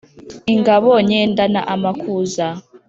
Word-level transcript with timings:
Ingabo 0.53 0.89
nyendana 1.07 1.61
amakuza 1.73 2.47